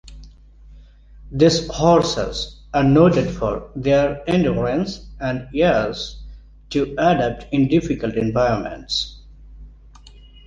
[1.31, 6.23] These horses are noted for their endurance and ease
[6.71, 9.21] to adapt in difficult environments.